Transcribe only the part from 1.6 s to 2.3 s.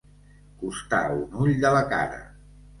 de la cara.